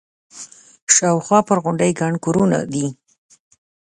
[0.95, 2.87] شاوخوا پر غونډۍ ګڼ کورونه دي.